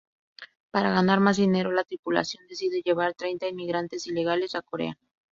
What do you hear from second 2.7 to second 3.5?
llevar treinta